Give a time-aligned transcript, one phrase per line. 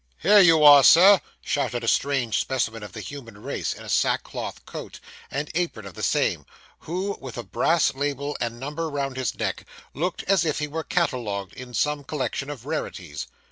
[0.17, 4.65] 'Here you are, sir,' shouted a strange specimen of the human race, in a sackcloth
[4.65, 6.43] coat, and apron of the same,
[6.79, 10.83] who, with a brass label and number round his neck, looked as if he were
[10.83, 13.27] catalogued in some collection of rarities.